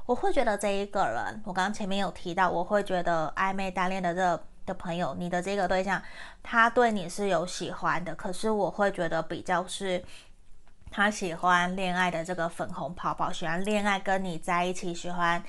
[0.06, 6.02] 我会觉得这一个人，我刚刚前面有提到，我会觉得暧昧单恋的这的朋友，你的这个对象，
[6.42, 10.02] 他对你是有喜欢的，可是我会觉得比较是。
[10.96, 15.44] 他喜欢恋爱的这个粉红泡泡，喜欢恋爱跟你在一起，喜欢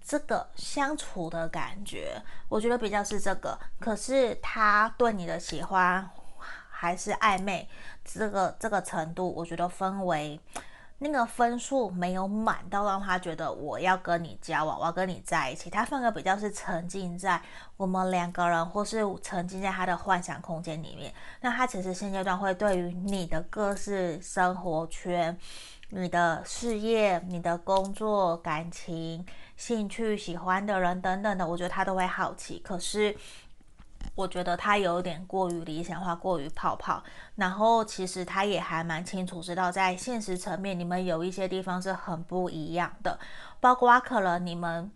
[0.00, 2.22] 这个相处的感觉。
[2.48, 6.08] 我觉得比较是这个，可是他对你的喜欢
[6.70, 7.68] 还是暧昧，
[8.04, 10.38] 这个这个程度，我觉得分为。
[11.06, 15.68] 那个分数没有满到让他觉得我要跟你交往，我要跟你在一起。
[15.68, 17.38] 他反而比较是沉浸在
[17.76, 21.12] 我们两个人，或是沉浸在他的幻想空间里面。
[21.42, 25.36] 那他其实现阶段会对于你的各式生活圈、
[25.90, 29.26] 你的事业、你的工作、感情、
[29.58, 32.58] 兴趣、喜欢的人等等的，我觉得他都会好奇。
[32.60, 33.14] 可是。
[34.14, 37.02] 我觉得他有点过于理想化，过于泡泡。
[37.36, 43.18] 然后其实他也还蛮清楚知道，在现实层面，你们有一些地方是很不一样的。
[43.60, 44.90] 包括可能你们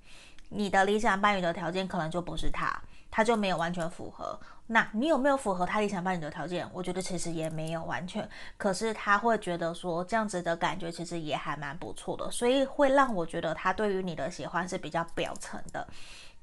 [0.50, 4.38] 你的理想伴侣的条件可能就不是他，他就没有完全符合。
[4.70, 6.68] 那你有没有符合他理想伴侣的条件？
[6.74, 8.28] 我觉得其实也没有完全。
[8.58, 15.88] 可是他会觉得说这样子的感觉其实也还蛮不错的，所以会让我觉得他对于你的喜欢是比较表层的。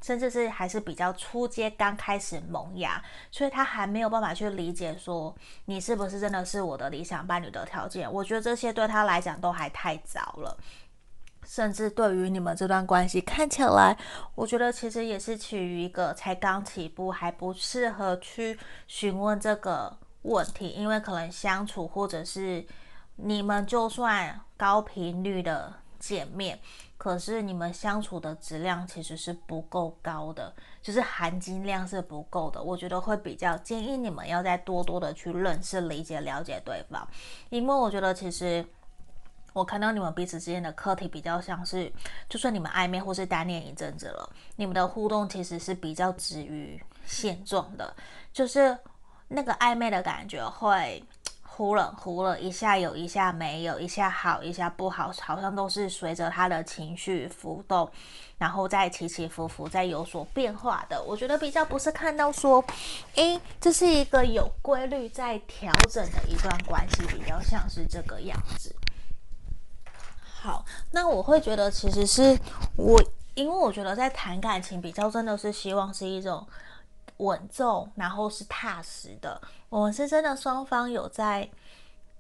[0.06, 8.13] 甚至是还是比较初阶，刚开始萌芽，所以他还没有办法去理解说你是不是真的是我的理想伴侣的条件。
[8.13, 10.56] 我觉得这些对他来讲都还太早了，
[11.44, 13.98] 甚至对于你们这段关系看起来，
[14.36, 22.63] 我觉得其实也是处于一个才刚起步，还不适合去询问这个问题，因为可能相处或者是
[23.15, 26.60] 你们就算高频率的见面。
[26.98, 32.64] 可是你们相处的质量其实是不够高的，就是含金量是不够的。
[32.64, 37.08] 我觉得会比较建议你们要再多多的去认识、理解、了解对方，
[37.50, 38.66] 因为我觉得其实
[39.54, 41.92] 我看到你们彼此之间的课题比较像是，
[42.30, 47.94] 就算你们暧昧或是单恋一阵子了，你们的互动其实是比较止于现状的，
[48.32, 48.78] 就是
[49.28, 51.04] 那个暧昧的感觉会。
[51.56, 57.89] 忽冷忽热，一下有一下没有，一下好一下不好，好像都是随着他的情绪浮动，
[58.38, 61.02] 然后再起起伏伏，再有所变化的。
[61.02, 62.62] 我觉得比较不是看到说，
[63.15, 68.76] 诶，这是一个有规律在调整的一段关系，比较像是这个样子。
[70.41, 72.38] 好，那我会觉得其实是
[72.76, 73.01] 我
[73.34, 76.45] 因为我觉得在谈感情比较真的是希望是一种
[77.18, 79.41] 稳重，然后是踏实的。
[79.70, 81.49] 我们是真的双方有在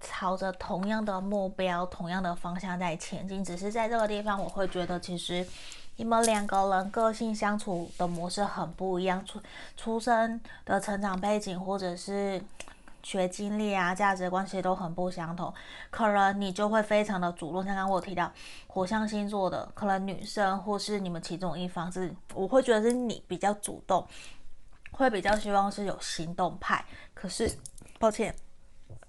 [0.01, 3.43] 朝着同样的目标、同样的方向在前进。
[3.43, 5.45] 只是在这个地方，我会觉得其实
[5.95, 9.41] 你们两个人个性相处的模式很不一样，出
[9.75, 12.41] 出生的成长背景或者是。
[13.05, 15.53] 学经历啊，价值观其实都很不相同，
[15.91, 17.63] 可能你就会非常的主动。
[17.63, 18.31] 刚刚我提到
[18.65, 24.03] 火象星座的，可能女生或是你们其中一方是，我会觉得是你比较主动，
[24.95, 26.83] 会比较希望是有行动派。
[27.13, 27.57] 可是，
[27.99, 28.35] 抱歉。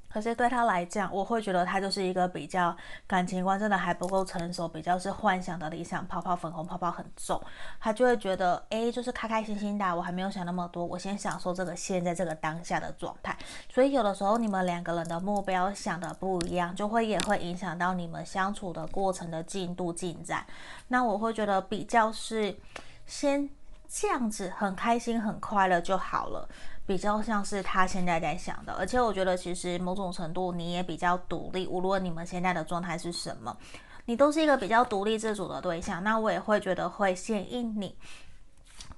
[0.09, 2.75] 可是对他来讲，我会觉得他就是一个比较
[3.07, 7.39] 感情观真的还不够成熟，比较是幻想的理想泡泡，粉红泡泡很重，
[7.79, 13.37] 他就会觉得，哎，就是开开心心的，我还没有想那么多，我先享受这个现在这个当下的状态。
[13.69, 20.47] 所以有的时候你们两个人的目标想的不一样，就会也会影响到你们相处的过程的进度进展。
[20.89, 22.57] 那我会觉得比较是
[23.05, 23.51] 先
[23.89, 26.49] 这样子很开心很快乐就好了。
[26.87, 33.57] 比较像是他现在在想的，而且我觉得其实某种程度你也比较独立，无论你们现在的状态是什么，
[34.05, 36.05] 你都是一个比较独立自主的对象。
[36.05, 37.97] 那我也会觉得会建议你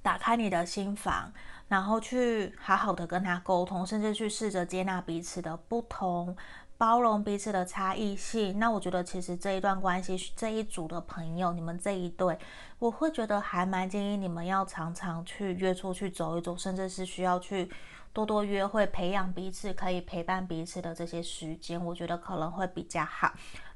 [0.03, 1.33] 打开你的心房，
[1.67, 6.37] 然后去好好的跟他沟通，甚至去试着接纳彼此的不同。
[6.79, 12.39] 包容彼此的差异性，那我觉得其实这一段关系，这一组的朋友，你们这一对，
[12.79, 17.69] 我会觉得还蛮建议你们要常常去约出去走一走，甚至是需要去
[18.13, 23.29] 多多约会，培养彼此可以陪伴彼此的这些时间，我觉得可能会比较好。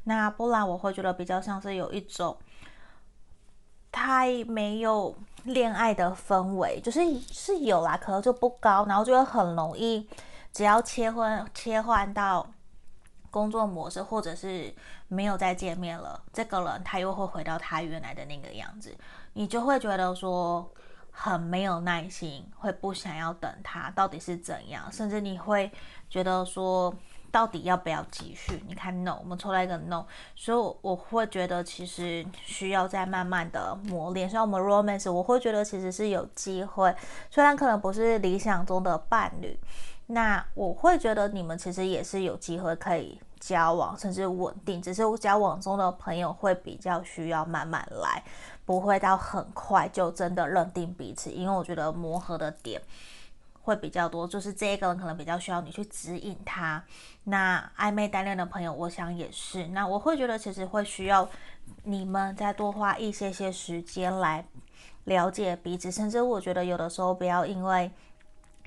[0.06, 2.38] 那不然我会觉得比较像是有一种
[3.92, 10.08] 太没有恋爱的氛围，就是是有啦，可能就不高，然后就会很容易，
[10.54, 12.48] 只要切换切换到。
[13.34, 14.72] 工作模式，或者是
[15.08, 18.96] 没有再见面了，这个人他又会回到他原来的那个样子，
[19.34, 20.72] 你就会觉得说
[21.10, 25.72] 很没有耐心，会不想要等他到底是怎样，甚至你会
[26.08, 26.94] 觉得说
[27.32, 28.64] 到底要不要继续？
[28.68, 30.06] 你看，no，我们抽到一个 no，
[30.36, 34.30] 所以我会觉得其实需要再慢慢的磨练。
[34.30, 36.96] 像我们 romance，我会觉得其实是有机会，
[37.32, 39.60] 虽然可能不是理想中的伴侣。
[40.08, 48.22] 那我会觉得你们其实也是有机会可以交往，甚至稳定，只是交往中的朋友会比较需要慢慢来，
[48.66, 52.82] 不会到很快就真的认定彼此，因为我觉得磨合的点
[53.62, 56.84] 会比较多，就是这一个人可能比较需要你去指引他。
[57.24, 59.68] 那暧昧单恋的朋友，我想也是。
[59.68, 61.28] 那我会觉得其实会需要
[61.84, 64.46] 你们再多花一些些时间来
[65.06, 67.90] 了解彼此，甚至我觉得有的时候不要因为。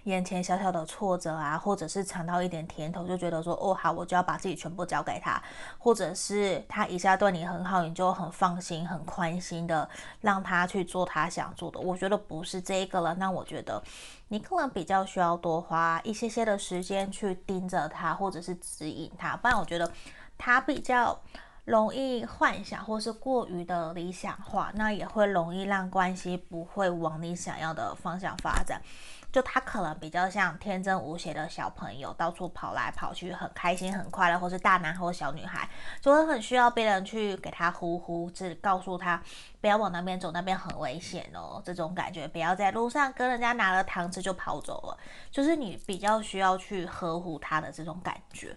[0.07, 5.42] 眼前小小的挫折啊，或者是尝到一点甜头，就觉得说哦好，我就要把自己全部交给他，
[5.78, 9.88] 或者是他一下对你很好，你就很放心、很宽心的
[10.20, 11.80] 让他去做他想做的。
[11.80, 13.82] 我觉得不是这一个了，那我觉得
[14.28, 19.90] 你可能比较需要多花一些些的时间去盯着他，或者是指引他，不然我觉得
[20.38, 21.18] 他比较
[21.64, 28.80] 容易幻想，或是过于的理想化，那也会容易让关系不会往你想要的方向发展。
[29.37, 35.68] 就他可能比较像天真无邪的小朋友，到处跑来跑去，很开心很快乐，或是大男孩或小女孩，
[36.01, 39.22] 就会很需要别人去给他呼呼，只告诉他
[39.61, 41.61] 不要往那边走，那边很危险哦。
[41.62, 44.99] 这种感觉，不要在路上跟人家拿了糖吃就跑走了，
[45.30, 48.57] 就是你比较需要去呵护他的这种感觉。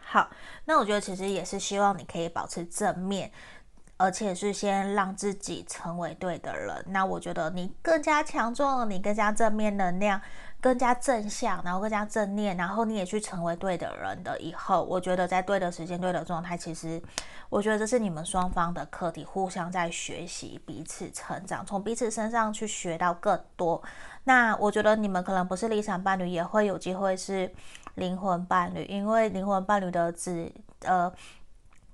[0.00, 0.28] 好，
[0.66, 3.32] 那我觉得其实也是希望你可以保持正面。
[3.98, 10.20] 而且是先让自己成为对的人，那我觉得你更加强壮，你更加正面能量，
[10.60, 17.02] 更加正向，然后更加正念，然后你也去成为对的人的以后，我觉得在对的时间、对的状态，其实
[17.48, 23.82] 我觉得这是你们双方的课题，互相在学习，彼此成长，从彼此身上去学到更多。
[24.22, 27.52] 那我觉得你们可能不是理想伴侣，也会有机会是
[27.96, 30.52] 灵魂伴侣，因为灵魂伴侣的指
[30.84, 31.12] 呃。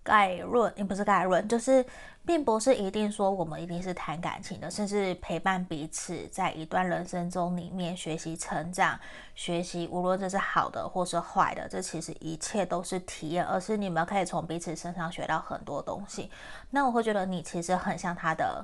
[0.05, 1.84] 概论也不是概论，就是
[2.26, 9.00] 并不是一定说我们一定是谈感情的，甚至陪伴彼此在一段人生中里面学习成长，
[9.34, 16.30] 学习无论这是好的或是坏的，这其实一切都是体验，而是你们可以从彼此身上学到很多东西。
[16.70, 18.62] 那我会觉得你其实很像他的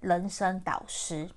[0.00, 1.28] 人生导师，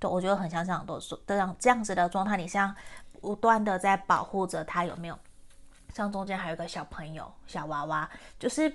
[0.00, 2.74] 对，我觉得很像这样都这样这样子的状态，你像
[3.20, 5.16] 不断的在保护着他，有没有？
[5.98, 8.72] 像中间还有一个小朋友，小娃娃，就是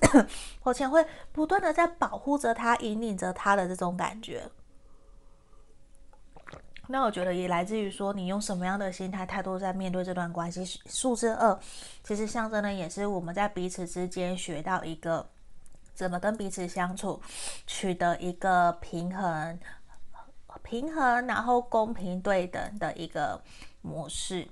[0.62, 1.02] 抱歉会
[1.32, 4.46] 不断的在保护着他，引领着他的这种感觉。
[6.88, 10.62] 那我觉得也来自于说，你用什么样的心态态度在面对这段关系。
[10.90, 11.58] 数字二
[12.04, 15.26] 其实象征的也是我们在彼此之间学到一个
[15.94, 17.18] 怎么跟彼此相处，
[17.66, 19.58] 取得一个平衡、
[20.62, 23.42] 平衡，然后公平对等的一个
[23.80, 24.46] 模式。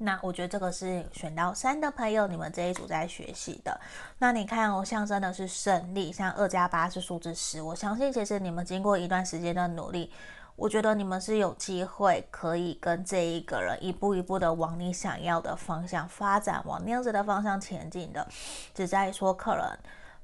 [0.00, 3.80] 那我觉得这个是选到三的朋友，你们这一组在学习的。
[4.18, 7.60] 那你看哦，象征的是胜利，像二加八是数字十。
[7.60, 10.12] 我相信，其实你们经过一段时间的努力，
[10.54, 18.24] 我觉得你们是有机会可以跟这一个人一步一步的往你想要的方向发展，往那样子的方向前进的。
[18.72, 19.76] 只在说，可能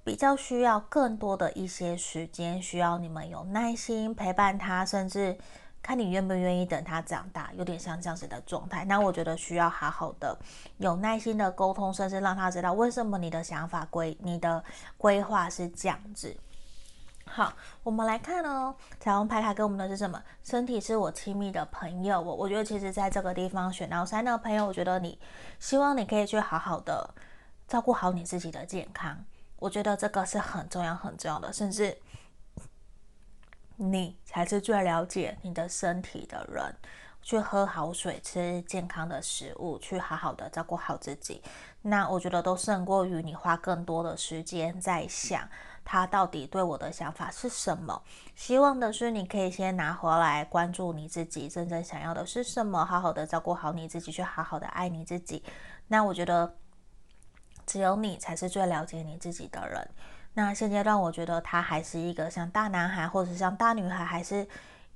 [0.05, 5.37] 比较需要更多的一些时间，需要你们有耐心陪伴他，甚至。
[5.85, 8.87] 看你愿不愿意等他长大，有点像这样子的状态。
[8.87, 10.35] 那我觉得需要好好的、
[10.78, 14.64] 有耐心的沟通，甚至让他知道为什么你的想法规、你的
[14.97, 16.35] 规划是这样子。
[17.26, 20.18] 好，我们来看哦，彩虹牌卡给我们的是什么？
[20.43, 22.18] 身体是我亲密的朋友。
[22.18, 25.18] 我我觉得其实在这个地方选到三的朋友，我觉得你
[25.61, 27.11] 希望你可以去好好的
[27.68, 29.22] 照顾好你自己的健康。
[29.59, 31.95] 我觉得这个是很重要、很重要的，甚至。
[33.93, 36.74] 你才是最了解你的身体的人，
[37.22, 41.43] 去喝好水，吃健康的食物，去好好的照顾好自己。
[41.82, 45.47] 那我觉得都胜过于你花更多的时间在想
[45.85, 48.03] 他到底对我的想法是什么。
[48.35, 55.43] 希望的是你可以先拿回来关注你自己真正想要的是什么，好好的照顾好你自己，去好好的爱你自己。
[55.89, 56.57] 那我觉得
[57.66, 59.87] 只有你才是最了解你自己的人。
[60.35, 64.47] 那现阶段，我觉得他还是一个像大男孩，或者像大女孩，还是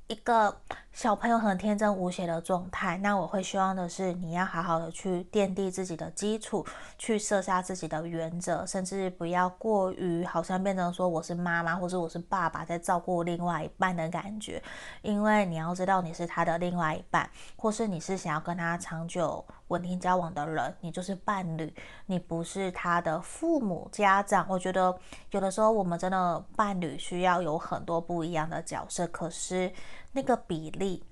[0.09, 0.61] 一个
[0.93, 2.99] 小朋友很天真无邪的状态。
[2.99, 6.67] 那我会希望的是，你要好好的去奠定自己的基础，
[6.99, 14.61] 去设下自己的原则，甚至不要过于好像变成说我是妈妈或者我是爸爸在照顾另外一半的感觉。
[15.03, 19.47] 因为你要知道，你是他的另外一半，或是你是想要跟他长久。
[19.69, 21.73] 稳定交往的人，你就是伴侣，
[22.07, 24.47] 你不是他的父母、家长。
[24.49, 24.99] 我觉得
[25.31, 29.73] 有的时候我们真的伴侣需要有很多不一样的角色，可是
[30.13, 31.05] 那个比例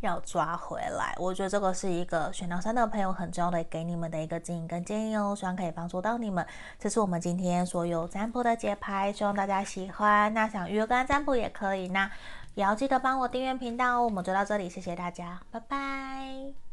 [0.00, 1.14] 要抓回来。
[1.18, 6.46] 我觉得这个是一个选到三的朋友很重要的给你们的一个指引跟建议哦，希望可以帮助到你们。
[6.78, 10.32] 这是我们今天所有占卜的节拍，希望大家喜欢。
[10.34, 12.10] 那想预约个案占卜也可以，那
[12.54, 14.04] 也要记得帮我订阅频道哦。
[14.04, 16.67] 我们就到这里，谢谢大家，拜拜。